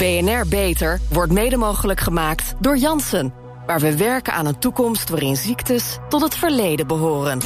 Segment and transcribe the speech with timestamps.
[0.00, 3.32] BNR Beter wordt mede mogelijk gemaakt door Janssen.
[3.66, 7.38] Waar we werken aan een toekomst waarin ziektes tot het verleden behoren.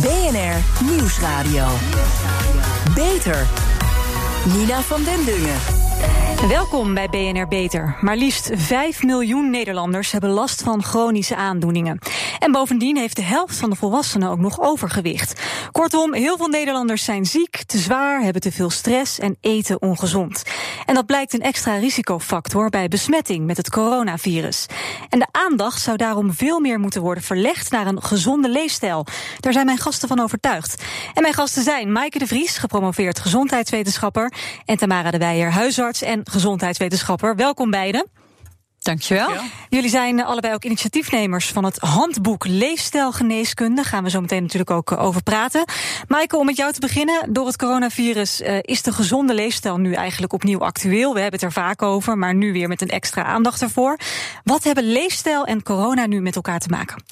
[0.00, 1.66] BNR Nieuwsradio.
[2.94, 3.46] Beter.
[4.44, 5.83] Nina van den Dungen.
[6.48, 7.96] Welkom bij BNR Beter.
[8.00, 11.98] Maar liefst 5 miljoen Nederlanders hebben last van chronische aandoeningen.
[12.38, 15.42] En bovendien heeft de helft van de volwassenen ook nog overgewicht.
[15.72, 20.42] Kortom, heel veel Nederlanders zijn ziek, te zwaar, hebben te veel stress en eten ongezond.
[20.86, 24.66] En dat blijkt een extra risicofactor bij besmetting met het coronavirus.
[25.08, 29.06] En de aandacht zou daarom veel meer moeten worden verlegd naar een gezonde leefstijl.
[29.40, 30.82] Daar zijn mijn gasten van overtuigd.
[31.14, 34.32] En mijn gasten zijn Maaike de Vries, gepromoveerd gezondheidswetenschapper,
[34.64, 37.36] en Tamara de Weijer, huisarts en gezondheidswetenschapper.
[37.36, 38.06] Welkom beiden.
[38.78, 39.30] Dankjewel.
[39.68, 43.74] Jullie zijn allebei ook initiatiefnemers van het handboek Leefstijlgeneeskunde.
[43.74, 45.64] Daar gaan we zo meteen natuurlijk ook eh, over praten.
[46.08, 47.32] Maaike, om met jou te beginnen.
[47.32, 51.14] Door het coronavirus uh, is de gezonde leefstijl nu eigenlijk opnieuw actueel.
[51.14, 53.98] We hebben het er vaak over, maar nu weer met een extra aandacht ervoor.
[54.44, 57.02] Wat hebben leefstijl en corona nu met elkaar te maken?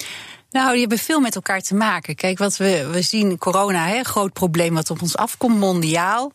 [0.51, 2.15] Nou, die hebben veel met elkaar te maken.
[2.15, 6.33] Kijk, wat we, we zien, corona, een groot probleem wat op ons afkomt, mondiaal.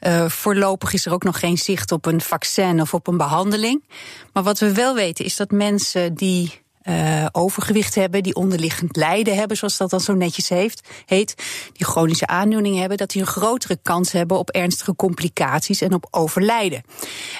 [0.00, 3.84] Uh, voorlopig is er ook nog geen zicht op een vaccin of op een behandeling.
[4.32, 9.36] Maar wat we wel weten is dat mensen die uh, overgewicht hebben, die onderliggend lijden
[9.36, 11.34] hebben, zoals dat dan zo netjes heeft, heet,
[11.72, 16.06] die chronische aandoeningen hebben, dat die een grotere kans hebben op ernstige complicaties en op
[16.10, 16.82] overlijden.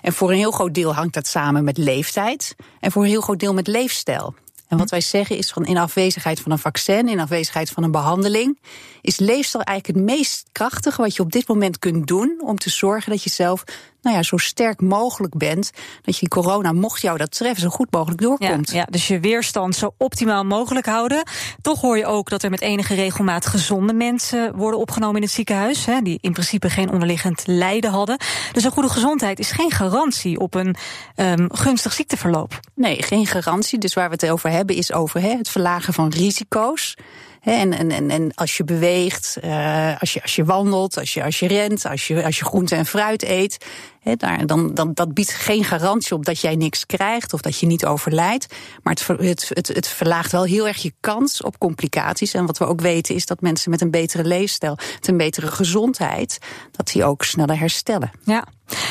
[0.00, 3.20] En voor een heel groot deel hangt dat samen met leeftijd en voor een heel
[3.20, 4.34] groot deel met leefstijl.
[4.70, 7.90] En wat wij zeggen is van in afwezigheid van een vaccin, in afwezigheid van een
[7.90, 8.58] behandeling,
[9.00, 12.70] is leefstijl eigenlijk het meest krachtige wat je op dit moment kunt doen om te
[12.70, 13.64] zorgen dat je zelf
[14.02, 15.70] nou ja, zo sterk mogelijk bent.
[16.02, 18.70] Dat je corona, mocht jou dat treffen, zo goed mogelijk doorkomt.
[18.70, 21.22] Ja, ja, dus je weerstand zo optimaal mogelijk houden.
[21.62, 25.30] Toch hoor je ook dat er met enige regelmaat gezonde mensen worden opgenomen in het
[25.30, 25.86] ziekenhuis.
[25.86, 28.18] Hè, die in principe geen onderliggend lijden hadden.
[28.52, 30.76] Dus een goede gezondheid is geen garantie op een
[31.16, 32.60] um, gunstig ziekteverloop.
[32.74, 33.78] Nee, geen garantie.
[33.78, 36.96] Dus waar we het over hebben is over hè, het verlagen van risico's.
[37.42, 41.24] En, en, en, en als je beweegt, uh, als, je, als je wandelt, als je,
[41.24, 43.66] als je rent, als je, als je groente en fruit eet.
[44.00, 47.58] He, daar, dan, dan, dat biedt geen garantie op dat jij niks krijgt of dat
[47.58, 48.54] je niet overlijdt.
[48.82, 52.34] Maar het, het, het, het verlaagt wel heel erg je kans op complicaties.
[52.34, 55.46] En wat we ook weten is dat mensen met een betere leefstijl, met een betere
[55.46, 56.38] gezondheid,
[56.70, 58.10] dat die ook sneller herstellen.
[58.24, 58.44] Ja.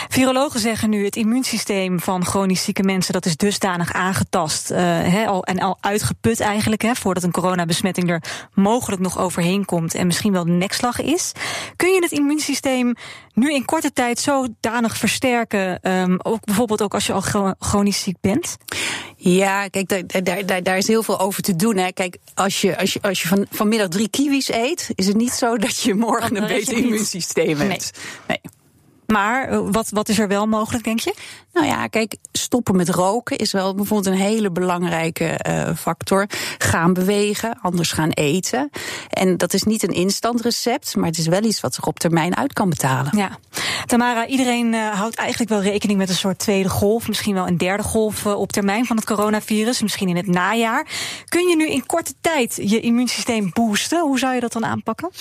[0.09, 5.43] Virologen zeggen nu het immuunsysteem van chronisch zieke mensen dat is dusdanig aangetast uh, al,
[5.43, 10.31] en al uitgeput eigenlijk, he, voordat een coronabesmetting er mogelijk nog overheen komt en misschien
[10.31, 11.31] wel de nekslag is.
[11.75, 12.95] Kun je het immuunsysteem
[13.39, 18.17] nu in korte tijd zodanig versterken, um, ook bijvoorbeeld ook als je al chronisch ziek
[18.21, 18.57] bent?
[19.15, 21.77] Ja, kijk, daar, daar, is heel veel over te doen.
[21.77, 21.91] Hè.
[21.91, 25.31] Kijk, als je, als je, als je van, vanmiddag drie kiwis eet, is het niet
[25.31, 27.99] zo dat je morgen een beter immuunsysteem hebt.
[28.27, 28.39] Nee.
[28.43, 28.58] nee.
[29.11, 31.15] Maar eh, wat, wat is er wel mogelijk, denk je?
[31.53, 36.27] Nou ja, kijk, stoppen met roken is wel bijvoorbeeld een hele belangrijke uh, factor.
[36.57, 38.69] Gaan bewegen, anders gaan eten.
[39.09, 41.99] En dat is niet een instant recept, maar het is wel iets wat zich op
[41.99, 43.17] termijn uit kan betalen.
[43.17, 43.37] Ja.
[43.85, 47.57] Tamara, iedereen uh, houdt eigenlijk wel rekening met een soort tweede golf, misschien wel een
[47.57, 50.87] derde golf uh, op termijn van het coronavirus, misschien in het najaar.
[51.25, 54.01] Kun je nu in korte tijd je immuunsysteem boosten?
[54.01, 55.11] Hoe zou je dat dan aanpakken?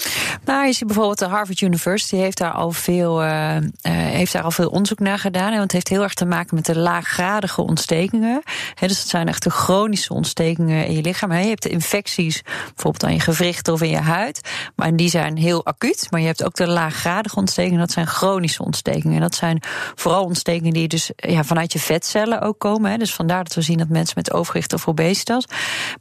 [0.44, 4.50] Nou, je ziet bijvoorbeeld de Harvard University heeft daar al veel uh, heeft daar al
[4.50, 5.50] veel onderzoek naar gedaan.
[5.50, 8.42] Want het heeft heel erg te maken met de laaggradige ontstekingen.
[8.74, 11.32] dus het zijn echt de chronische ontstekingen in je lichaam.
[11.32, 14.40] je hebt infecties bijvoorbeeld aan je gewrichten of in je huid.
[14.76, 16.06] Maar die zijn heel acuut.
[16.10, 17.78] Maar je hebt ook de laaggradige ontstekingen.
[17.78, 19.16] Dat zijn chronische ontstekingen.
[19.16, 19.62] En dat zijn
[19.94, 22.98] vooral ontstekingen die dus ja, vanuit je vetcellen ook komen.
[22.98, 25.44] Dus vandaar dat we zien dat mensen met overgewicht of obesitas.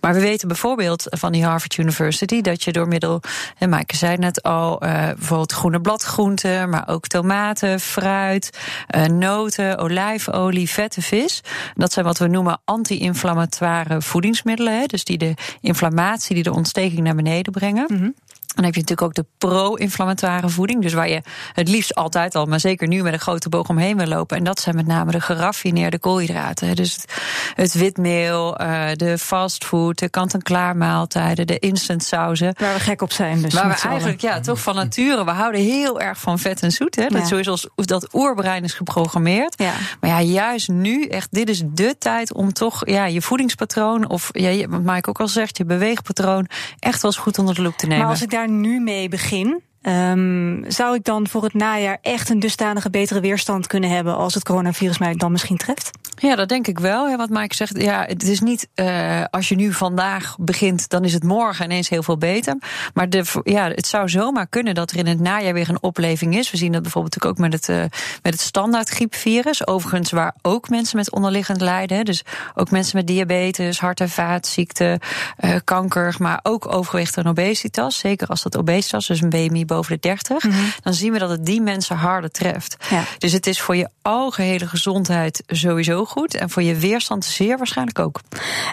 [0.01, 3.21] Maar we weten bijvoorbeeld van die Harvard University dat je door middel,
[3.57, 8.59] en Maaike zei net al, uh, bijvoorbeeld groene bladgroenten, maar ook tomaten fruit,
[8.95, 11.41] uh, noten, olijfolie, vette vis.
[11.75, 14.79] Dat zijn wat we noemen anti-inflammatoire voedingsmiddelen.
[14.79, 17.85] Hè, dus die de inflammatie, die de ontsteking naar beneden brengen.
[17.87, 18.13] Mm
[18.57, 20.81] dan heb je natuurlijk ook de pro-inflammatoire voeding.
[20.81, 21.21] Dus waar je
[21.53, 24.37] het liefst altijd al, maar zeker nu met een grote boog omheen wil lopen.
[24.37, 26.75] En dat zijn met name de geraffineerde koolhydraten.
[26.75, 27.05] Dus
[27.53, 32.55] het, witmeel, uh, de fastfood, de kant-en-klaar maaltijden, de instant sauzen.
[32.59, 33.41] Waar we gek op zijn.
[33.41, 36.71] Dus waar we eigenlijk, ja, toch van nature, we houden heel erg van vet en
[36.71, 36.95] zoet.
[36.95, 37.07] Hè?
[37.07, 37.43] Dat ja.
[37.43, 39.61] zoals dat oerbrein is geprogrammeerd.
[39.61, 39.73] Ja.
[39.99, 44.29] Maar ja, juist nu, echt, dit is de tijd om toch ja, je voedingspatroon, of
[44.31, 46.47] ja, wat Mike ook al zegt, je beweegpatroon,
[46.79, 48.01] echt wel eens goed onder de loep te nemen.
[48.01, 52.29] Maar als ik daar nu mee begin, Um, zou ik dan voor het najaar echt
[52.29, 55.91] een dusdanige betere weerstand kunnen hebben als het coronavirus mij dan misschien treft?
[56.19, 57.17] Ja, dat denk ik wel.
[57.17, 61.13] Wat Mike zegt, ja, het is niet uh, als je nu vandaag begint, dan is
[61.13, 62.57] het morgen ineens heel veel beter.
[62.93, 66.37] Maar de, ja, het zou zomaar kunnen dat er in het najaar weer een opleving
[66.37, 66.51] is.
[66.51, 67.77] We zien dat bijvoorbeeld ook met het, uh,
[68.21, 69.67] met het standaard griepvirus.
[69.67, 72.05] Overigens, waar ook mensen met onderliggend lijden.
[72.05, 72.23] Dus
[72.55, 74.99] ook mensen met diabetes, hart- en vaatziekten,
[75.39, 77.97] uh, kanker, maar ook overgewicht en obesitas.
[77.97, 80.43] Zeker als dat obesitas, dus een BMI boven de 30.
[80.43, 80.71] Mm -hmm.
[80.81, 82.77] Dan zien we dat het die mensen harder treft.
[82.89, 83.03] Ja.
[83.17, 86.35] Dus het is voor je algehele gezondheid sowieso goed.
[86.35, 88.19] En voor je weerstand zeer waarschijnlijk ook.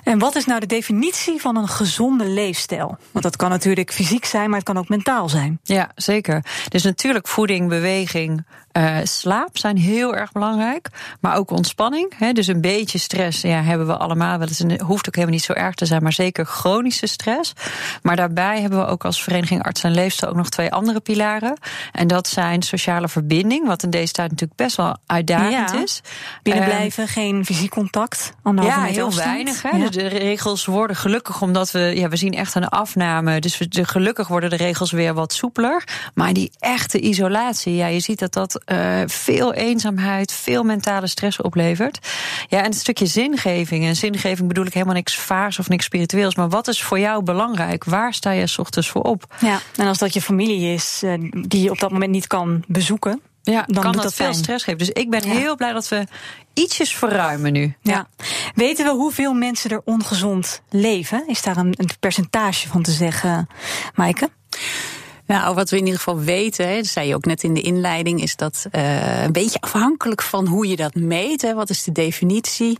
[0.04, 2.98] En wat is nou de definitie van een gezonde leefstijl?
[3.10, 5.58] Want dat kan natuurlijk fysiek zijn, maar het kan ook mentaal zijn.
[5.62, 6.44] Ja, zeker.
[6.69, 8.44] Dus natuurlijk voeding, beweging,
[8.78, 10.88] uh, slaap zijn heel erg belangrijk.
[11.20, 12.12] Maar ook ontspanning.
[12.18, 14.58] Hè, dus een beetje stress ja, hebben we allemaal wel eens.
[14.58, 17.52] Het hoeft ook helemaal niet zo erg te zijn, maar zeker chronische stress.
[18.02, 21.58] Maar daarbij hebben we ook als Vereniging Arts en Leefstijl ook nog twee andere pilaren.
[21.92, 25.82] En dat zijn sociale verbinding, wat in deze tijd natuurlijk best wel uitdagend ja.
[25.82, 26.00] is.
[26.42, 28.32] Binnen blijven, um, geen fysiek contact.
[28.54, 29.14] Ja, heel afstand.
[29.14, 29.62] weinig.
[29.62, 29.76] Hè.
[29.76, 29.88] Ja.
[29.88, 33.40] De regels worden gelukkig, omdat we, ja, we zien echt een afname.
[33.40, 35.84] Dus we, de, gelukkig worden de regels weer wat soepeler.
[36.14, 41.40] Maar die echte isolatie, ja, je ziet dat dat uh, veel eenzaamheid, veel mentale stress
[41.40, 41.99] oplevert.
[42.49, 43.84] Ja, en het stukje zingeving.
[43.84, 46.34] En zingeving bedoel ik helemaal niks vaars of niks spiritueels.
[46.34, 47.84] Maar wat is voor jou belangrijk?
[47.84, 49.34] Waar sta je 's ochtends voor op?
[49.40, 52.64] Ja, en als dat je familie is uh, die je op dat moment niet kan
[52.66, 53.20] bezoeken.
[53.43, 54.78] Ja, dan kan doet dat veel stress geven.
[54.78, 55.34] Dus ik ben Ja.
[55.34, 56.06] heel blij dat we
[56.52, 57.75] ietsjes verruimen nu.
[57.82, 58.08] Ja.
[58.55, 61.25] Weten we hoeveel mensen er ongezond leven?
[61.26, 63.46] Is daar een, een percentage van te zeggen,
[63.94, 64.31] Maaike?
[65.26, 67.60] Nou, wat we in ieder geval weten, hè, dat zei je ook net in de
[67.60, 71.42] inleiding, is dat uh, een beetje afhankelijk van hoe je dat meet.
[71.42, 72.78] Hè, wat is de definitie?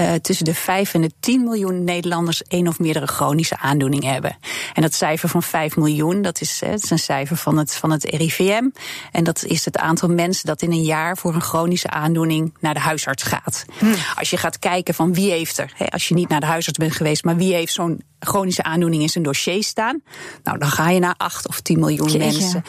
[0.00, 4.36] Uh, tussen de 5 en de 10 miljoen Nederlanders één of meerdere chronische aandoeningen hebben.
[4.74, 7.74] En dat cijfer van 5 miljoen, dat is, hè, dat is een cijfer van het,
[7.74, 8.68] van het RIVM.
[9.12, 12.74] En dat is het aantal mensen dat in een jaar voor een chronische aandoening naar
[12.74, 13.64] de huisarts gaat.
[13.78, 13.94] Hmm.
[14.14, 16.78] Als je gaat kijken van wie heeft er, hè, als je niet naar de huisarts
[16.78, 20.02] bent geweest, maar wie heeft zo'n chronische aandoening in zijn dossier staan.
[20.42, 22.18] Nou, dan ga je naar 8 of 10 miljoen Jeetje.
[22.18, 22.64] mensen.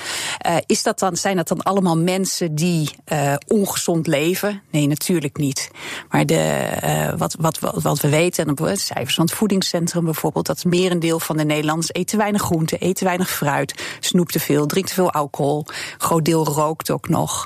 [0.48, 4.62] Uh, is dat dan, zijn dat dan allemaal mensen die uh, ongezond leven?
[4.71, 5.71] Nee, natuurlijk niet.
[6.09, 10.45] Maar de, uh, wat, wat, wat we weten, en de cijfers van het voedingscentrum bijvoorbeeld,
[10.45, 14.39] dat merendeel van de Nederlanders eet te weinig groente, eet te weinig fruit, snoept te
[14.39, 15.65] veel, drinkt te veel alcohol,
[15.97, 17.45] groot deel rookt ook nog.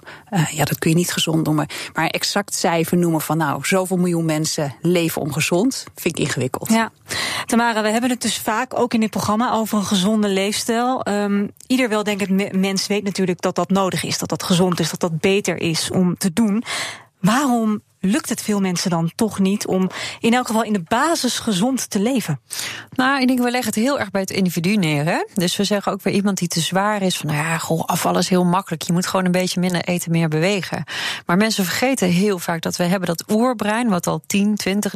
[0.51, 1.67] Ja, dat kun je niet gezond noemen.
[1.93, 6.69] Maar exact cijfer noemen van nou, zoveel miljoen mensen leven ongezond, vind ik ingewikkeld.
[6.69, 6.91] Ja,
[7.45, 11.07] Tamara, we hebben het dus vaak ook in dit programma over een gezonde leefstijl.
[11.07, 14.99] Um, ieder weldenkend mens weet natuurlijk dat dat nodig is, dat dat gezond is, dat
[14.99, 16.63] dat beter is om te doen.
[17.19, 21.39] Waarom lukt het veel mensen dan toch niet om in elk geval in de basis
[21.39, 22.39] gezond te leven?
[22.95, 25.05] Nou, ik denk we leggen het heel erg bij het individu neer.
[25.05, 25.25] Hè?
[25.33, 28.19] Dus we zeggen ook weer iemand die te zwaar is van, nou ja, goh, afvallen
[28.19, 28.81] is heel makkelijk.
[28.81, 30.83] Je moet gewoon een beetje minder eten, meer bewegen.
[31.25, 34.93] Maar mensen vergeten heel vaak dat we hebben dat oerbrein, wat al 10, 20,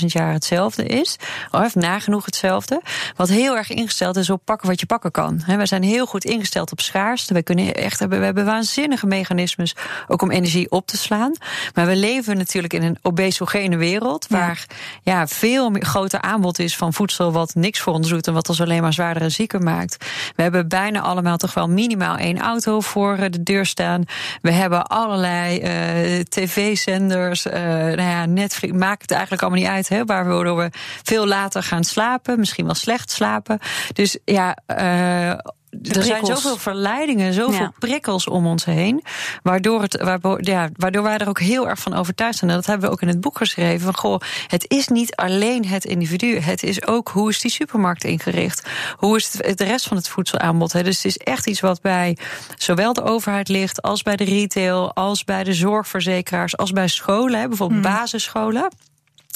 [0.00, 1.16] 30.000 jaar hetzelfde is,
[1.50, 2.82] of heeft nagenoeg hetzelfde,
[3.16, 5.42] wat heel erg ingesteld is op pakken wat je pakken kan.
[5.46, 7.34] We zijn heel goed ingesteld op schaarste.
[7.34, 9.76] We kunnen echt we hebben waanzinnige mechanismes
[10.08, 11.32] ook om energie op te slaan.
[11.74, 14.66] Maar we leven natuurlijk in een obesogene wereld, waar
[15.02, 18.60] ja, veel groter aanbod is van voedsel wat niks voor ons doet en wat ons
[18.60, 20.06] alleen maar zwaarder en zieker maakt.
[20.36, 24.04] We hebben bijna allemaal toch wel minimaal één auto voor de deur staan.
[24.42, 29.88] We hebben allerlei uh, tv-zenders, uh, nou ja, Netflix maakt het eigenlijk allemaal niet uit,
[29.88, 30.70] hè, waardoor we
[31.02, 33.58] veel later gaan slapen, misschien wel slecht slapen.
[33.92, 34.56] Dus ja.
[34.66, 35.38] Uh,
[35.70, 37.72] er zijn zoveel verleidingen, zoveel ja.
[37.78, 39.04] prikkels om ons heen.
[39.42, 42.50] Waardoor, het, waardoor, ja, waardoor wij er ook heel erg van overtuigd zijn.
[42.50, 43.80] En dat hebben we ook in het boek geschreven.
[43.80, 46.38] Van goh, het is niet alleen het individu.
[46.38, 48.68] Het is ook hoe is die supermarkt ingericht.
[48.96, 50.72] Hoe is het, de rest van het voedselaanbod.
[50.72, 50.82] Hè?
[50.82, 52.16] Dus het is echt iets wat bij
[52.56, 53.82] zowel de overheid ligt.
[53.82, 54.94] als bij de retail.
[54.94, 56.56] als bij de zorgverzekeraars.
[56.56, 57.40] als bij scholen.
[57.40, 57.48] Hè?
[57.48, 57.92] Bijvoorbeeld mm.
[57.92, 58.68] basisscholen.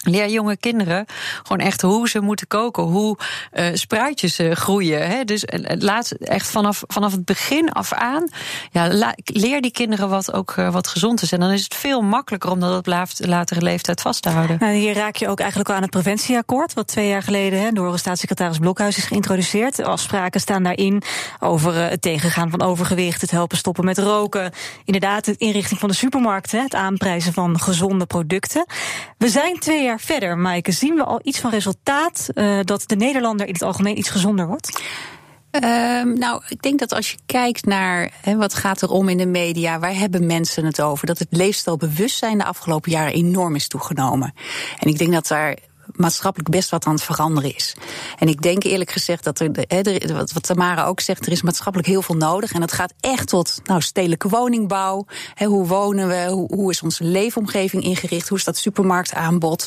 [0.04, 1.06] Leer jonge kinderen
[1.42, 3.18] gewoon echt hoe ze moeten koken, hoe
[3.52, 5.08] uh, spruitjes uh, groeien.
[5.08, 5.24] Hè?
[5.24, 8.28] Dus uh, laat echt vanaf, vanaf het begin af aan,
[8.70, 11.32] ja, leer die kinderen wat ook wat gezond is.
[11.32, 12.86] En dan is het veel makkelijker om dat op
[13.18, 14.56] latere leeftijd vast te houden.
[14.60, 17.70] Nou, hier raak je ook eigenlijk al aan het preventieakkoord, wat twee jaar geleden hè,
[17.70, 19.82] door staatssecretaris Blokhuis is geïntroduceerd.
[19.82, 21.02] Afspraken staan daarin
[21.40, 24.52] over het tegengaan van overgewicht, het helpen stoppen met roken.
[24.84, 28.66] Inderdaad, de inrichting van de supermarkt, hè, het aanprijzen van gezonde producten.
[29.18, 32.96] We zijn twee jaar verder, Maaike, zien we al iets van resultaat uh, dat de
[32.96, 34.82] Nederlander in het algemeen iets gezonder wordt?
[35.54, 39.26] Um, nou, ik denk dat als je kijkt naar wat gaat er om in de
[39.26, 41.06] media, waar hebben mensen het over?
[41.06, 44.34] Dat het leefstijlbewustzijn de afgelopen jaren enorm is toegenomen.
[44.78, 45.56] En ik denk dat daar
[45.96, 47.76] maatschappelijk best wat aan het veranderen is.
[48.18, 49.50] En ik denk eerlijk gezegd dat er,
[50.32, 52.52] wat Tamara ook zegt, er is maatschappelijk heel veel nodig.
[52.52, 55.06] En dat gaat echt tot nou, stedelijke woningbouw.
[55.44, 56.46] hoe wonen we?
[56.50, 58.28] Hoe, is onze leefomgeving ingericht?
[58.28, 59.66] Hoe is dat supermarktaanbod?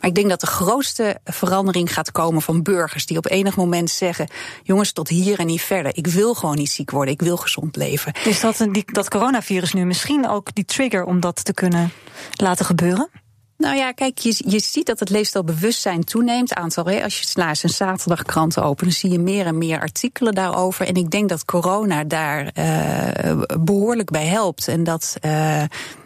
[0.00, 3.90] Maar ik denk dat de grootste verandering gaat komen van burgers die op enig moment
[3.90, 4.28] zeggen:
[4.62, 5.96] jongens, tot hier en niet verder.
[5.96, 7.14] Ik wil gewoon niet ziek worden.
[7.14, 8.12] Ik wil gezond leven.
[8.24, 11.92] Is dat, een, die, dat coronavirus nu misschien ook die trigger om dat te kunnen
[12.32, 13.23] laten gebeuren?
[13.64, 16.54] Nou ja, kijk, je, je ziet dat het leefstijlbewustzijn toeneemt.
[16.54, 20.34] Aantal, hè, als je slaas een zaterdagkrant opent, dan zie je meer en meer artikelen
[20.34, 20.86] daarover.
[20.86, 24.68] En ik denk dat corona daar uh, behoorlijk bij helpt.
[24.68, 25.16] En dat.
[25.20, 25.62] Uh,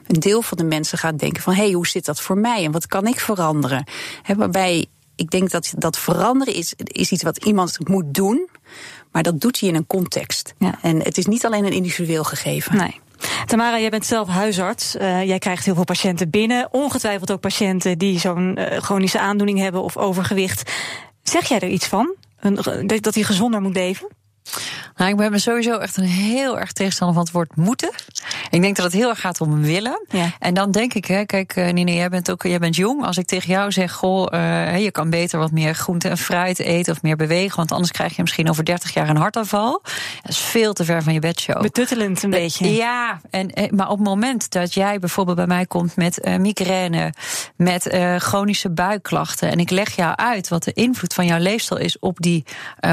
[0.06, 2.64] een deel van de mensen gaat denken van hé, hey, hoe zit dat voor mij
[2.64, 3.84] en wat kan ik veranderen?
[4.22, 4.86] He, waarbij
[5.16, 8.48] ik denk dat dat veranderen is, is iets wat iemand moet doen,
[9.12, 10.54] maar dat doet hij in een context.
[10.58, 10.78] Ja.
[10.82, 12.76] En het is niet alleen een individueel gegeven.
[12.76, 13.00] Nee.
[13.46, 14.96] Tamara, jij bent zelf huisarts.
[14.96, 16.68] Uh, jij krijgt heel veel patiënten binnen.
[16.70, 20.72] Ongetwijfeld ook patiënten die zo'n uh, chronische aandoening hebben of overgewicht.
[21.22, 22.14] Zeg jij er iets van?
[22.40, 24.08] Een, dat hij gezonder moet leven?
[24.98, 27.90] Nou, ik ben sowieso echt een heel erg tegenstander van het woord moeten.
[28.50, 30.04] Ik denk dat het heel erg gaat om willen.
[30.08, 30.30] Ja.
[30.38, 33.04] En dan denk ik, hè, kijk, uh, Nina, jij bent ook jij bent jong.
[33.04, 36.58] Als ik tegen jou zeg, goh, uh, je kan beter wat meer groente en fruit
[36.58, 39.82] eten of meer bewegen, want anders krijg je misschien over 30 jaar een hartaanval.
[40.22, 41.62] Dat is veel te ver van je bedshow.
[41.62, 42.74] Betuttelend een beetje.
[42.74, 46.36] Ja, en, eh, maar op het moment dat jij bijvoorbeeld bij mij komt met uh,
[46.36, 47.12] migraine,
[47.56, 51.80] met uh, chronische buikklachten, en ik leg jou uit wat de invloed van jouw leefstijl
[51.80, 52.44] is op die,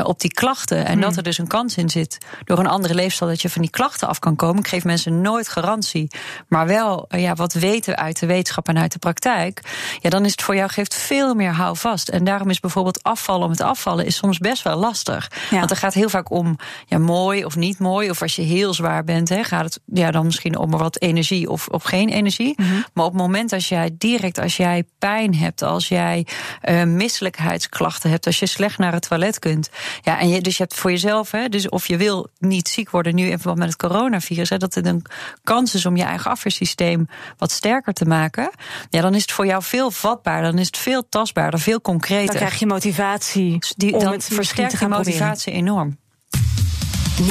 [0.03, 1.01] op die klachten, en hmm.
[1.01, 1.94] dat er dus een kans in zit
[2.43, 4.59] door een andere leefstijl dat je van die klachten af kan komen.
[4.59, 6.07] Ik geef mensen nooit garantie,
[6.47, 9.61] maar wel ja, wat weten we uit de wetenschap en uit de praktijk.
[9.99, 12.09] Ja, dan is het voor jou geeft veel meer houvast.
[12.09, 15.31] En daarom is bijvoorbeeld afvallen om het afvallen is soms best wel lastig.
[15.49, 18.09] Want er gaat heel vaak om ja, mooi of niet mooi.
[18.09, 21.49] Of als je heel zwaar bent, hè, gaat het ja, dan misschien om wat energie
[21.49, 22.53] of, of geen energie.
[22.57, 22.73] Mhm.
[22.93, 26.27] Maar op het moment als jij direct, als jij pijn hebt, als jij
[26.69, 29.69] uh, misselijkheidsklachten hebt, als je slecht naar het toilet kunt.
[30.01, 32.89] Ja, en je, dus je hebt voor jezelf, hè, dus of je wil niet ziek
[32.89, 35.05] worden nu in verband met het coronavirus, hè, dat het een
[35.43, 38.51] kans is om je eigen afweersysteem wat sterker te maken,
[38.89, 42.25] ja, dan is het voor jou veel vatbaarder, dan is het veel tastbaarder, veel concreter.
[42.25, 43.57] Dan krijg je motivatie.
[43.77, 45.97] Die, dan versterkt je motivatie enorm.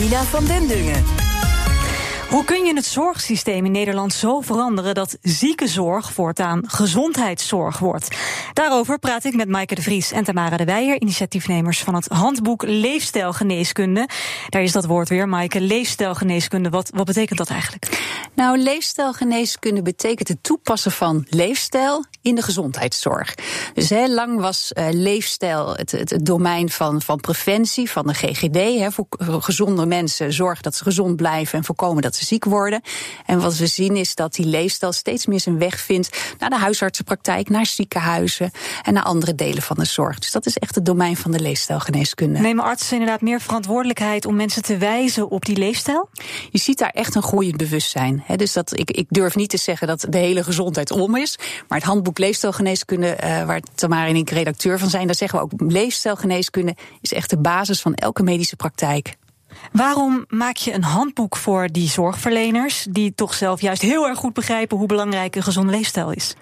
[0.01, 1.24] Nina van den Dungen.
[2.35, 8.17] Hoe kun je het zorgsysteem in Nederland zo veranderen dat ziekenzorg voortaan gezondheidszorg wordt?
[8.53, 12.63] Daarover praat ik met Maaike de Vries en Tamara de Weijer, initiatiefnemers van het handboek
[12.63, 14.09] Leefstijlgeneeskunde.
[14.49, 16.69] Daar is dat woord weer, Maaike, leefstijlgeneeskunde.
[16.69, 18.03] Wat, wat betekent dat eigenlijk?
[18.35, 23.35] Nou, leefstijlgeneeskunde betekent het toepassen van leefstijl in de gezondheidszorg.
[23.75, 28.15] Dus heel lang was uh, leefstijl het, het, het, domein van, van preventie, van de
[28.15, 28.57] GGD.
[28.57, 29.07] Hè, voor
[29.43, 32.83] gezonde mensen zorgen dat ze gezond blijven en voorkomen dat ze ziek worden.
[33.27, 36.59] En wat we zien is dat die leefstijl steeds meer zijn weg vindt naar de
[36.59, 38.51] huisartsenpraktijk, naar ziekenhuizen
[38.83, 40.19] en naar andere delen van de zorg.
[40.19, 42.39] Dus dat is echt het domein van de leefstijlgeneeskunde.
[42.39, 46.09] Nemen artsen inderdaad meer verantwoordelijkheid om mensen te wijzen op die leefstijl?
[46.51, 48.23] Je ziet daar echt een groeiend bewustzijn.
[48.27, 51.39] He, dus dat, ik, ik durf niet te zeggen dat de hele gezondheid om is.
[51.69, 55.45] Maar het handboek Leefstijlgeneeskunde, uh, waar Tamara en ik redacteur van zijn, daar zeggen we
[55.45, 59.17] ook: leefstijlgeneeskunde is echt de basis van elke medische praktijk.
[59.73, 64.33] Waarom maak je een handboek voor die zorgverleners, die toch zelf juist heel erg goed
[64.33, 66.35] begrijpen hoe belangrijk een gezonde leefstijl is?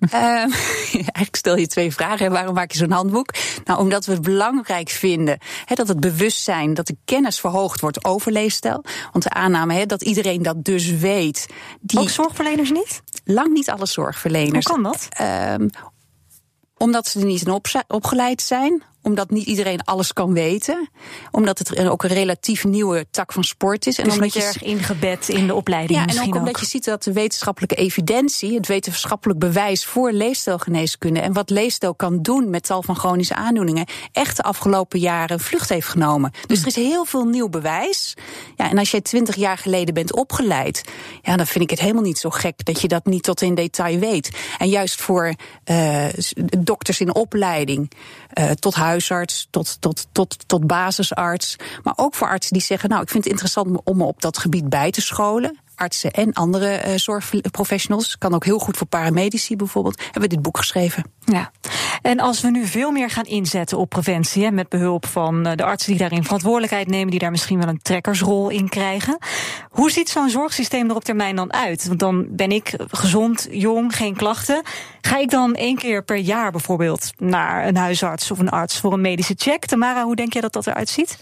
[0.00, 0.12] Uh,
[0.92, 2.30] eigenlijk stel je twee vragen.
[2.30, 3.34] Waarom maak je zo'n handboek?
[3.64, 5.38] Nou, omdat we het belangrijk vinden
[5.74, 8.84] dat het bewustzijn, dat de kennis verhoogd wordt over leefstijl.
[9.12, 11.46] Want de aanname dat iedereen dat dus weet.
[11.80, 12.00] Die...
[12.00, 13.02] Ook zorgverleners niet?
[13.24, 14.66] Lang niet alle zorgverleners.
[14.66, 15.08] Hoe kan dat?
[15.20, 15.68] Uh,
[16.76, 20.88] omdat ze er niet in opgeleid zijn, omdat niet iedereen alles kan weten.
[21.30, 23.98] Omdat het ook een relatief nieuwe tak van sport is.
[23.98, 25.98] En dus omdat je erg ingebed in de opleiding.
[25.98, 31.20] Ja, en ook omdat je ziet dat de wetenschappelijke evidentie, het wetenschappelijk bewijs voor leefstijlgeneeskunde
[31.20, 35.68] en wat leefstijl kan doen met tal van chronische aandoeningen, echt de afgelopen jaren vlucht
[35.68, 36.32] heeft genomen.
[36.46, 38.14] Dus er is heel veel nieuw bewijs.
[38.56, 40.84] Ja, en als jij twintig jaar geleden bent opgeleid,
[41.22, 43.54] ja, dan vind ik het helemaal niet zo gek dat je dat niet tot in
[43.54, 44.30] detail weet.
[44.58, 45.34] En juist voor
[45.64, 46.06] uh,
[46.58, 47.90] dokters in opleiding,
[48.38, 51.56] uh, tot huis huisarts tot, tot, tot, tot basisarts.
[51.82, 54.38] Maar ook voor artsen die zeggen: Nou, ik vind het interessant om me op dat
[54.38, 58.18] gebied bij te scholen artsen en andere uh, zorgprofessionals.
[58.18, 60.02] Kan ook heel goed voor paramedici bijvoorbeeld.
[60.02, 61.04] Hebben we dit boek geschreven.
[61.24, 61.50] Ja.
[62.02, 65.56] En als we nu veel meer gaan inzetten op preventie, hè, met behulp van eh,
[65.56, 69.18] de artsen die daarin verantwoordelijkheid nemen, die daar misschien wel een trekkersrol in krijgen.
[69.70, 71.86] Hoe ziet zo'n zorgsysteem er op termijn dan uit?
[71.86, 74.62] Want dan ben ik gezond, jong, geen klachten.
[75.00, 78.92] Ga ik dan één keer per jaar bijvoorbeeld naar een huisarts of een arts voor
[78.92, 79.64] een medische check?
[79.66, 81.18] Tamara, hoe denk jij dat dat eruit ziet?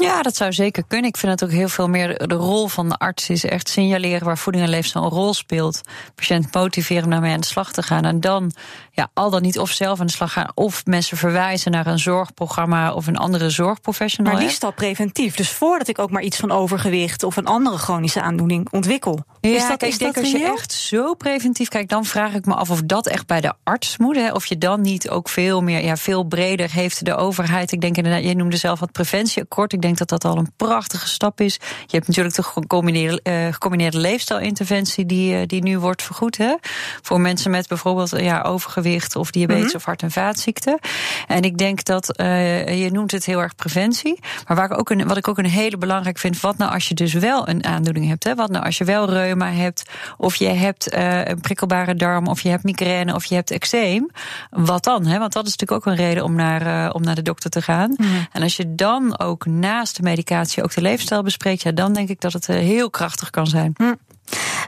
[0.00, 1.08] Ja, dat zou zeker kunnen.
[1.08, 4.24] Ik vind het ook heel veel meer de rol van de arts is echt signaleren
[4.24, 5.80] waar voeding en leefstijl een rol speelt.
[6.14, 8.04] Patiënt motiveren om daarmee aan de slag te gaan.
[8.04, 8.52] En dan
[9.00, 11.98] ja, al dan niet of zelf aan de slag gaan, of mensen verwijzen naar een
[11.98, 14.32] zorgprogramma of een andere zorgprofessional.
[14.32, 15.36] Maar liefst al preventief.
[15.36, 19.24] Dus voordat ik ook maar iets van overgewicht of een andere chronische aandoening ontwikkel.
[19.40, 22.34] Ja, is dat, kijk, is ik denk als je echt zo preventief kijkt, dan vraag
[22.34, 24.16] ik me af of dat echt bij de arts moet.
[24.16, 24.32] Hè?
[24.32, 27.72] Of je dan niet ook veel meer, ja, veel breder heeft de overheid.
[27.72, 29.72] Ik denk inderdaad, je noemde zelf wat preventieakkoord.
[29.72, 31.54] Ik denk dat dat al een prachtige stap is.
[31.86, 36.36] Je hebt natuurlijk de gecombineerde, uh, gecombineerde leefstijlinterventie die, uh, die nu wordt vergoed.
[36.36, 36.54] Hè?
[37.02, 40.78] Voor mensen met bijvoorbeeld ja, overgewicht of diabetes mm of hart- en vaatziekten.
[41.26, 44.18] En ik denk dat, uh, je noemt het heel erg preventie.
[44.46, 46.88] Maar waar ik ook een, wat ik ook een hele belangrijk vind, wat nou als
[46.88, 48.24] je dus wel een aandoening hebt?
[48.24, 48.34] Hè?
[48.34, 49.82] Wat nou als je wel reuma hebt,
[50.16, 54.10] of je hebt een prikkelbare darm, of je hebt migraine, of je hebt eczeem?
[54.50, 55.06] Wat dan?
[55.06, 55.18] Hè?
[55.18, 57.94] Want dat is natuurlijk ook een reden om naar, om naar de dokter te gaan.
[57.96, 61.92] Mm En als je dan ook naast de medicatie ook de leefstijl bespreekt, ja, dan
[61.92, 63.74] denk ik dat het heel krachtig kan zijn.
[63.76, 63.98] Mm.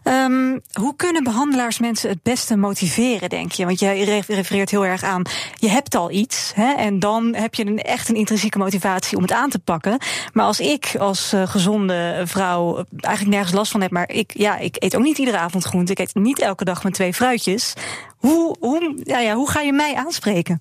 [0.05, 3.65] Um, hoe kunnen behandelaars mensen het beste motiveren, denk je?
[3.65, 5.23] Want jij refereert heel erg aan,
[5.55, 9.23] je hebt al iets, hè, en dan heb je een, echt een intrinsieke motivatie om
[9.23, 9.99] het aan te pakken.
[10.33, 14.59] Maar als ik als uh, gezonde vrouw eigenlijk nergens last van heb, maar ik, ja,
[14.59, 17.73] ik eet ook niet iedere avond groente, ik eet niet elke dag mijn twee fruitjes.
[18.17, 20.61] Hoe, hoe, ja, ja, hoe ga je mij aanspreken?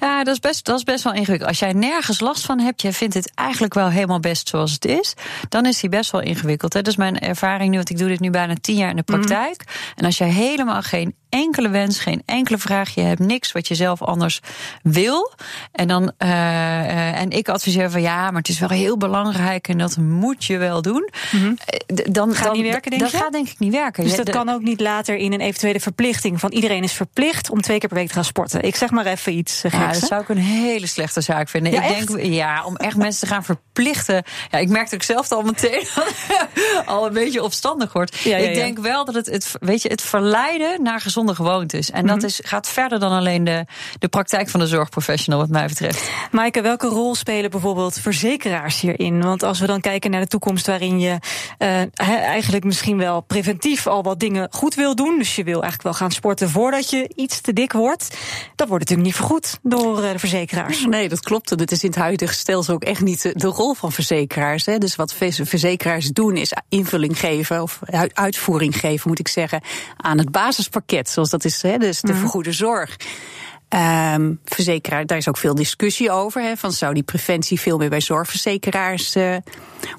[0.00, 1.48] Ja, dat is, best, dat is best wel ingewikkeld.
[1.48, 4.84] Als jij nergens last van hebt, jij vindt het eigenlijk wel helemaal best zoals het
[4.84, 5.14] is,
[5.48, 6.72] dan is die best wel ingewikkeld.
[6.72, 6.82] Hè?
[6.82, 9.02] Dat is mijn ervaring nu, want ik doe dit nu bijna tien jaar in de
[9.06, 9.12] mhm.
[9.12, 9.64] praktijk.
[9.96, 13.74] En als jij helemaal geen enkele wens, geen enkele vraag, je hebt niks wat je
[13.74, 14.40] zelf anders
[14.82, 15.32] wil.
[15.72, 19.78] En dan uh, en ik adviseer van ja, maar het is wel heel belangrijk en
[19.78, 21.10] dat moet je wel doen.
[21.30, 23.16] Mm Dan gaat dan, niet werken, denk dat je?
[23.16, 24.04] gaat denk ik niet werken.
[24.04, 27.60] Dus dat kan ook niet later in een eventuele verplichting van iedereen is verplicht om
[27.60, 28.62] twee keer per week te gaan sporten.
[28.62, 29.62] Ik zeg maar even iets.
[29.70, 31.72] Ja, dat zou ik een hele slechte zaak vinden.
[31.72, 34.22] Ja, ik denk ja, om echt mensen te gaan verplichten.
[34.50, 35.84] Ja, ik merkte ik zelf al meteen
[36.86, 38.18] al een beetje opstandig wordt.
[38.18, 41.90] Ja, ik denk wel dat het, het, weet je, het verleiden naar gezond gezonde gewoontes.
[41.90, 42.26] En dat mhm.
[42.26, 43.64] is, gaat verder dan alleen de,
[43.98, 46.10] de praktijk van de zorgprofessional, wat mij betreft.
[46.30, 49.22] Maaike, welke rol spelen bijvoorbeeld verzekeraars hierin?
[49.22, 51.18] Want als we dan kijken naar de toekomst waarin je
[51.58, 55.18] uh, eigenlijk misschien wel preventief al wat dingen goed wil doen.
[55.18, 58.16] Dus je wil eigenlijk wel gaan sporten voordat je iets te dik wordt.
[58.56, 60.86] Dat wordt natuurlijk niet vergoed door uh, de verzekeraars.
[60.86, 61.58] Nee, dat klopt.
[61.58, 64.66] Dat is in het huidige stelsel ook echt niet de rol van verzekeraars.
[64.66, 64.78] Hè.
[64.78, 67.80] Dus wat verzekeraars doen is invulling geven, of
[68.12, 69.60] uitvoering geven, moet ik zeggen,
[69.96, 72.20] aan het basispakket zoals dat is, hè, dus de mhm.
[72.20, 72.96] vergoede zorg.
[74.14, 76.42] Um, verzekeraar, daar is ook veel discussie over.
[76.42, 79.36] Hè, van zou die preventie veel meer bij zorgverzekeraars uh,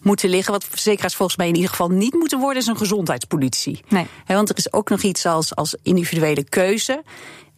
[0.02, 0.54] moeten liggen?
[0.54, 3.84] Wat verzekeraars volgens mij in ieder geval niet moeten worden, is een gezondheidspolitie.
[3.90, 4.08] Nee.
[4.28, 7.04] want er is ook nog iets als, als individuele keuze.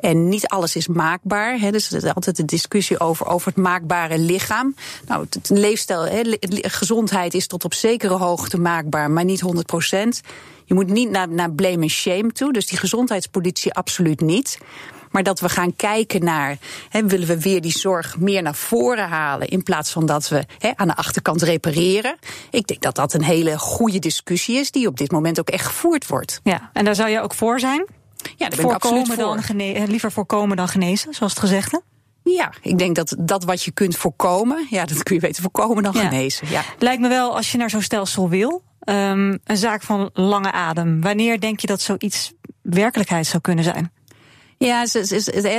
[0.03, 1.59] En niet alles is maakbaar.
[1.59, 4.75] Hè, dus er is altijd de discussie over, over het maakbare lichaam.
[5.07, 6.21] Nou, het leefstijl, hè,
[6.61, 10.21] gezondheid is tot op zekere hoogte maakbaar, maar niet 100 procent.
[10.65, 12.53] Je moet niet naar, naar blame en shame toe.
[12.53, 14.57] Dus die gezondheidspolitie absoluut niet.
[15.11, 16.57] Maar dat we gaan kijken naar,
[16.91, 20.87] willen we weer die zorg meer naar voren halen in plaats van dat we aan
[20.87, 22.15] de achterkant repareren.
[22.51, 25.65] Ik denk dat dat een hele goede discussie is die op dit moment ook echt
[25.65, 26.39] gevoerd wordt.
[26.43, 27.85] Ja, en daar zou je ook voor zijn?
[28.35, 29.15] Ja, ben ik absoluut voor.
[29.15, 31.81] Dan gene- liever voorkomen dan genezen, zoals het gezegde?
[32.23, 35.83] Ja, ik denk dat dat wat je kunt voorkomen, ja, dat kun je beter voorkomen
[35.83, 36.49] dan genezen.
[36.49, 36.61] Ja.
[36.79, 41.01] Lijkt me wel, als je naar zo'n stelsel wil, um, een zaak van lange adem.
[41.01, 43.91] Wanneer denk je dat zoiets werkelijkheid zou kunnen zijn?
[44.65, 44.85] Ja,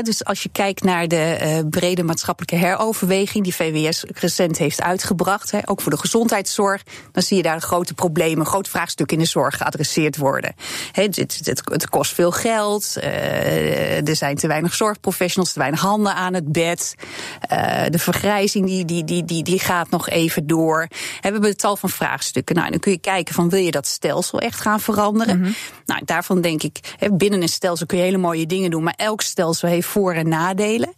[0.02, 5.68] dus als je kijkt naar de uh, brede maatschappelijke heroverweging die VWS recent heeft uitgebracht,
[5.68, 9.56] ook voor de gezondheidszorg, dan zie je daar grote problemen, grote vraagstukken in de zorg
[9.56, 10.54] geadresseerd worden.
[10.92, 16.52] Het, kost veel geld, uh, er zijn te weinig zorgprofessionals, te weinig handen aan het
[16.52, 16.94] bed.
[17.52, 20.86] Uh, de vergrijzing die, die, die, die, die gaat nog even door.
[20.90, 22.56] we hebben een tal van vraagstukken.
[22.56, 25.36] Nou, dan kun je kijken van wil je dat stelsel echt gaan veranderen?
[25.36, 25.54] Mm -hmm.
[25.86, 26.80] Nou, daarvan denk ik,
[27.12, 30.28] binnen een stelsel kun je hele mooie dingen doen, maar elk stelsel heeft voor- en
[30.28, 30.94] nadelen.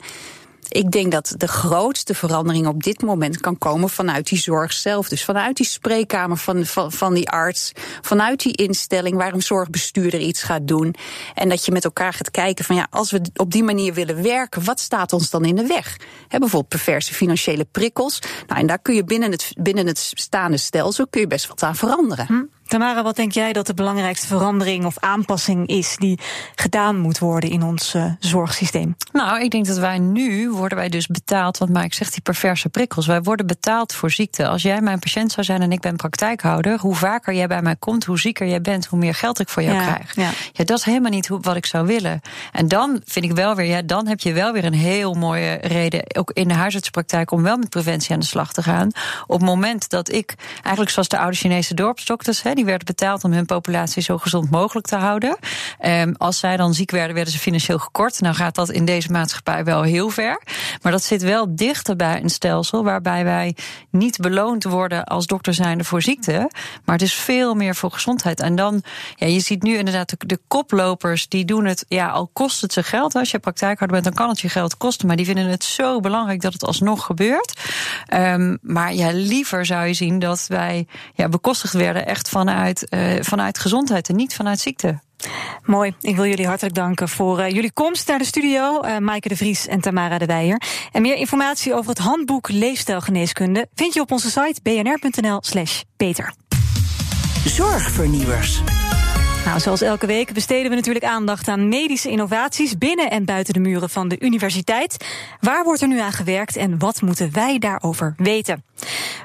[0.68, 5.08] Ik denk dat de grootste verandering op dit moment kan komen vanuit die zorg zelf.
[5.08, 10.20] Dus vanuit die spreekkamer van, van, van die arts, vanuit die instelling waar een zorgbestuurder
[10.20, 10.94] iets gaat doen.
[11.34, 14.22] En dat je met elkaar gaat kijken van ja, als we op die manier willen
[14.22, 15.96] werken, wat staat ons dan in de weg?
[16.28, 18.18] He, bijvoorbeeld perverse financiële prikkels.
[18.46, 21.62] Nou, en daar kun je binnen het, binnen het staande stelsel kun je best wat
[21.62, 22.26] aan veranderen.
[22.26, 22.42] Hm.
[22.66, 26.18] Tamara, wat denk jij dat de belangrijkste verandering of aanpassing is die
[26.54, 28.96] gedaan moet worden in ons uh, zorgsysteem?
[29.12, 32.68] Nou, ik denk dat wij nu worden wij dus betaald, want Mike zegt die perverse
[32.68, 33.06] prikkels.
[33.06, 34.48] Wij worden betaald voor ziekte.
[34.48, 37.76] Als jij mijn patiënt zou zijn en ik ben praktijkhouder, hoe vaker jij bij mij
[37.76, 40.14] komt, hoe zieker jij bent, hoe meer geld ik voor jou krijg.
[40.14, 40.30] Ja.
[40.52, 40.64] ja.
[40.64, 42.20] dat is helemaal niet wat ik zou willen.
[42.52, 45.52] En dan vind ik wel weer, ja, dan heb je wel weer een heel mooie
[45.52, 48.90] reden, ook in de huisartsenpraktijk, om wel met preventie aan de slag te gaan.
[49.26, 53.24] Op het moment dat ik, eigenlijk zoals de oude Chinese dorpsdokters, hè, die werden betaald
[53.24, 55.36] om hun populatie zo gezond mogelijk te houden.
[55.86, 58.20] Um, als zij dan ziek werden, werden ze financieel gekort.
[58.20, 60.42] Nou gaat dat in deze maatschappij wel heel ver.
[60.82, 63.56] Maar dat zit wel dichter bij een stelsel waarbij wij
[63.90, 66.50] niet beloond worden als dokter zijnde voor ziekte.
[66.84, 68.40] Maar het is veel meer voor gezondheid.
[68.40, 68.82] En dan,
[69.16, 72.82] ja, je ziet nu inderdaad de, koplopers, die doen het, ja, al kost het ze
[72.82, 73.14] geld.
[73.14, 75.06] Als je praktijkhouder bent, dan kan het je geld kosten.
[75.06, 77.60] Maar die vinden het zo belangrijk dat het alsnog gebeurt.
[78.14, 83.12] Um, maar ja, liever zou je zien dat wij ja, bekostigd werden echt vanuit, uh,
[83.20, 84.98] vanuit gezondheid en niet vanuit ziekte.
[85.62, 85.94] Mooi.
[86.00, 88.82] Ik wil jullie hartelijk danken voor uh, jullie komst naar de studio.
[88.84, 90.62] Uh, Maaike de Vries en Tamara de Weijer.
[90.92, 96.34] En meer informatie over het handboek Leefstijlgeneeskunde vind je op onze site bnr.nl/slash Peter.
[97.44, 98.62] Zorgvernieuwers.
[99.46, 103.60] Nou, zoals elke week besteden we natuurlijk aandacht aan medische innovaties binnen en buiten de
[103.60, 105.06] muren van de universiteit.
[105.40, 108.64] Waar wordt er nu aan gewerkt en wat moeten wij daarover weten?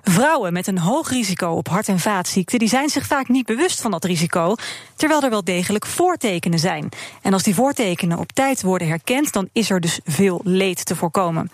[0.02, 3.82] Vrouwen met een hoog risico op hart- en vaatziekten die zijn zich vaak niet bewust
[3.82, 4.56] van dat risico,
[4.96, 6.90] terwijl er wel degelijk voortekenen zijn.
[7.22, 10.96] En als die voortekenen op tijd worden herkend, dan is er dus veel leed te
[10.96, 11.52] voorkomen.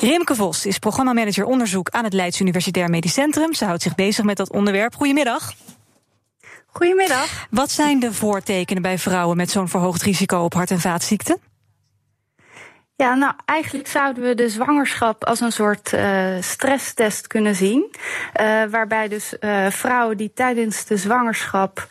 [0.00, 3.54] Rimke Vos is programmamanager onderzoek aan het Leids Universitair Medisch Centrum.
[3.54, 4.94] Ze houdt zich bezig met dat onderwerp.
[4.94, 5.54] Goedemiddag.
[6.78, 7.46] Goedemiddag.
[7.50, 11.40] Wat zijn de voortekenen bij vrouwen met zo'n verhoogd risico op hart- en vaatziekten?
[12.96, 17.90] Ja, nou eigenlijk zouden we de zwangerschap als een soort uh, stresstest kunnen zien.
[18.40, 21.86] Uh, waarbij dus uh, vrouwen die tijdens de zwangerschap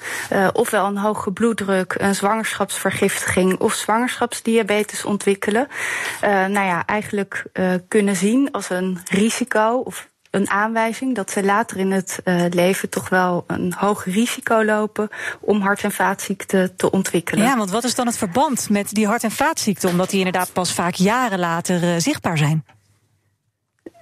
[0.53, 5.67] ofwel een hoge bloeddruk, een zwangerschapsvergiftiging of zwangerschapsdiabetes ontwikkelen.
[6.21, 7.43] nou ja, eigenlijk
[7.87, 12.89] kunnen zien als een risico of een aanwijzing dat ze later in het uh, leven
[12.89, 15.09] toch wel een hoog risico lopen
[15.39, 17.45] om hart- en vaatziekten te ontwikkelen.
[17.45, 19.89] Ja, want wat is dan het verband met die hart- en vaatziekten?
[19.89, 22.65] Omdat die inderdaad pas vaak jaren later uh, zichtbaar zijn.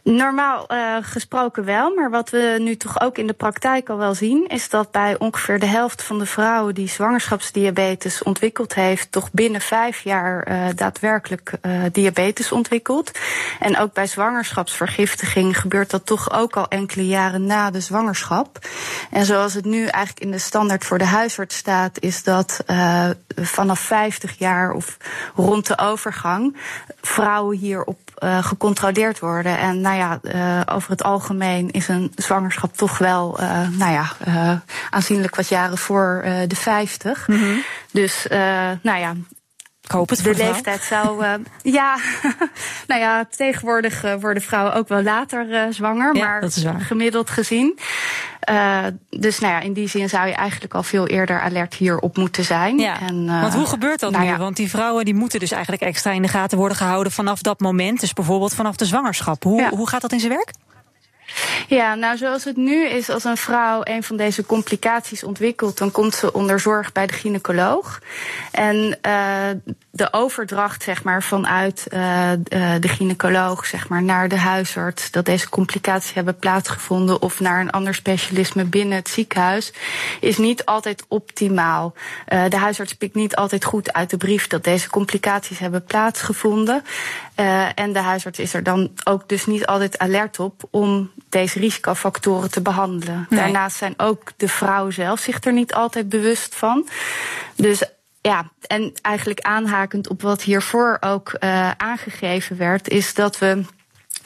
[0.06, 4.14] Normaal uh, gesproken wel, maar wat we nu toch ook in de praktijk al wel
[4.14, 9.32] zien, is dat bij ongeveer de helft van de vrouwen die zwangerschapsdiabetes ontwikkeld heeft, toch
[9.32, 13.12] binnen vijf jaar uh, daadwerkelijk uh, diabetes ontwikkelt.
[13.60, 18.60] En ook bij zwangerschapsvergiftiging gebeurt dat toch ook al enkele jaren na de zwangerschap.
[19.12, 22.64] En zoals het nu eigenlijk in de standaard voor de huisarts staat, is dat
[23.36, 24.98] vanaf 50 jaar of
[25.36, 26.58] rond de overgang
[27.02, 28.00] vrouwen hierop
[28.42, 29.58] gecontroleerd worden.
[29.58, 34.52] En ja, uh, over het algemeen is een zwangerschap toch wel, uh, nou ja, uh,
[34.90, 37.28] aanzienlijk wat jaren voor de 50.
[37.28, 37.64] Mm -hmm.
[37.92, 38.26] Dus,
[38.82, 39.14] nou ja.
[39.82, 41.26] Ik hoop het de leeftijd zou.
[41.80, 41.98] ja,
[42.88, 47.80] nou ja, tegenwoordig worden vrouwen ook wel later zwanger, ja, maar gemiddeld gezien.
[48.50, 52.18] Uh, dus nou ja, in die zin zou je eigenlijk al veel eerder alert hierop
[52.18, 52.78] moeten zijn.
[52.80, 53.00] Ja.
[53.00, 54.30] En, uh, Want hoe gebeurt dat nou nu?
[54.30, 54.38] Ja.
[54.38, 57.60] Want die vrouwen die moeten dus eigenlijk extra in de gaten worden gehouden vanaf dat
[57.60, 58.00] moment.
[58.00, 59.44] Dus bijvoorbeeld vanaf de zwangerschap.
[59.44, 59.70] Hoe, Ja.
[59.70, 60.52] hoe gaat dat in zijn werk?
[61.68, 65.92] Ja, nou zoals het nu is, als een vrouw een van deze complicaties ontwikkelt, dan
[65.92, 68.02] komt ze onder zorg bij de gynaecoloog.
[68.52, 69.48] En uh,
[69.92, 72.32] de overdracht, zeg maar, vanuit uh,
[72.80, 77.72] de gynaecoloog, zeg maar, naar de huisarts, dat deze complicaties hebben plaatsgevonden, of naar een
[77.72, 79.74] ander specialisme binnen het ziekenhuis,
[80.20, 81.94] is niet altijd optimaal.
[82.50, 86.84] De huisarts pikt niet altijd goed uit de brief dat deze complicaties hebben plaatsgevonden.
[87.40, 91.60] Uh, en de huisarts is er dan ook dus niet altijd alert op om deze
[91.60, 93.26] risicofactoren te behandelen.
[93.30, 93.40] Nee.
[93.40, 96.88] Daarnaast zijn ook de vrouwen zelf zich er niet altijd bewust van.
[97.56, 97.84] Dus
[98.22, 103.64] ja, en eigenlijk aanhakend op wat hiervoor ook uh, aangegeven werd, is dat we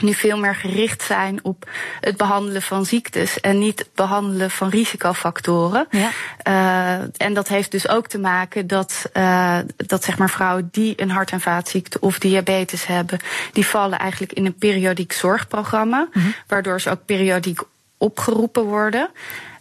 [0.01, 4.69] nu veel meer gericht zijn op het behandelen van ziektes en niet het behandelen van
[4.69, 5.87] risicofactoren.
[5.89, 6.09] Ja.
[6.47, 10.93] Uh, en dat heeft dus ook te maken dat, uh, dat zeg maar vrouwen die
[11.01, 13.19] een hart- en vaatziekte of diabetes hebben,
[13.53, 16.27] die vallen eigenlijk in een periodiek zorgprogramma, Mhm.
[16.47, 17.59] waardoor ze ook periodiek
[17.97, 19.09] opgeroepen worden.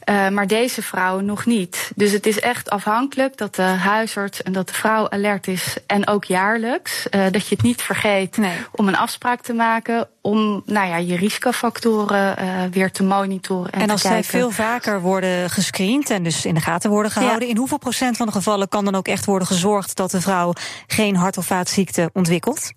[0.08, 1.90] Uh, maar deze vrouwen nog niet.
[1.94, 5.76] Dus het is echt afhankelijk dat de huisarts en dat de vrouw alert is.
[5.86, 7.06] En ook jaarlijks.
[7.10, 8.56] Uh, dat je het niet vergeet Nee.
[8.72, 10.08] om een afspraak te maken.
[10.20, 13.72] Om nou ja, je risicofactoren uh, weer te monitoren.
[13.72, 17.48] En, En als zij veel vaker worden gescreend en dus in de gaten worden gehouden,
[17.48, 20.52] in hoeveel procent van de gevallen kan dan ook echt worden gezorgd dat de vrouw
[20.86, 22.72] geen hart- of vaatziekte ontwikkelt?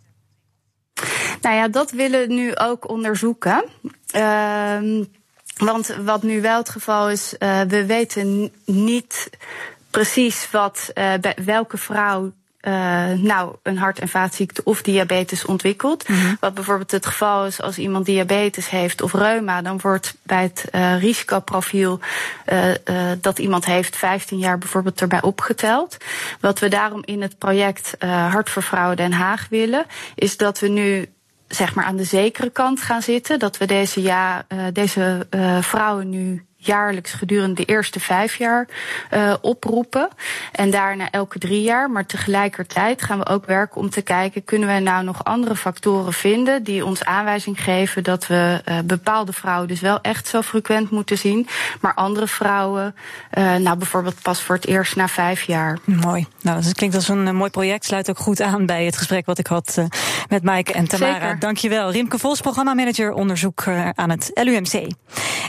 [1.41, 3.63] Nou ja, dat willen we nu ook onderzoeken.
[4.15, 5.03] Uh,
[5.57, 9.29] Want wat nu wel het geval is, uh, we weten niet
[9.89, 12.73] precies wat, uh, bij welke vrouw uh,
[13.11, 16.07] nou een hart- en vaatziekte of diabetes ontwikkelt.
[16.07, 16.37] Mm -hmm.
[16.39, 20.65] Wat bijvoorbeeld het geval is als iemand diabetes heeft of reuma, dan wordt bij het
[20.71, 21.99] uh, risicoprofiel
[22.53, 25.97] uh, dat iemand heeft 15 jaar bijvoorbeeld erbij opgeteld.
[26.39, 29.85] Wat we daarom in het project Hart voor Vrouwen Den Haag willen,
[30.15, 31.09] is dat we nu
[31.51, 33.39] zeg maar aan de zekere kant gaan zitten.
[33.39, 35.27] Dat we deze, ja, deze
[35.61, 38.67] vrouwen nu jaarlijks gedurende de eerste vijf jaar
[39.13, 40.09] uh, oproepen.
[40.51, 41.89] En daarna elke drie jaar.
[41.91, 44.43] Maar tegelijkertijd gaan we ook werken om te kijken...
[44.43, 46.63] kunnen we nou nog andere factoren vinden...
[46.63, 49.67] die ons aanwijzing geven dat we uh, bepaalde vrouwen...
[49.67, 51.47] dus wel echt zo frequent moeten zien.
[51.81, 52.95] Maar andere vrouwen,
[53.37, 55.77] uh, nou bijvoorbeeld pas voor het eerst na vijf jaar.
[55.83, 56.27] Mooi.
[56.41, 57.85] Nou, dat klinkt als een mooi project.
[57.85, 59.83] Sluit ook goed aan bij het gesprek wat ik had
[60.29, 61.13] met Maaike en Tamara.
[61.13, 61.39] Zeker.
[61.39, 61.91] Dankjewel.
[61.91, 64.87] Rimke Vos, programmamanager onderzoek aan het LUMC.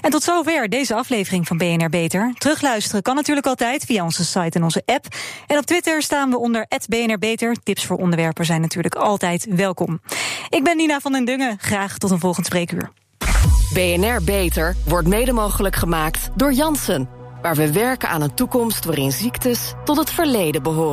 [0.01, 2.35] En tot zover deze aflevering van BNR Beter.
[2.39, 5.07] Terugluisteren kan natuurlijk altijd via onze site en onze app.
[5.47, 7.57] En op Twitter staan we onder BNR Beter.
[7.63, 10.01] Tips voor onderwerpen zijn natuurlijk altijd welkom.
[10.49, 11.59] Ik ben Nina van den Dungen.
[11.61, 12.91] Graag tot een volgend spreekuur.
[13.73, 17.09] BNR Beter wordt mede mogelijk gemaakt door Jansen.
[17.43, 20.91] Waar we werken aan een toekomst waarin ziektes tot het verleden behoren.